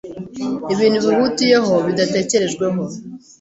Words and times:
ibintu 0.73 0.97
bihutiyeho, 1.07 1.73
bidatekerejweho 1.85 2.81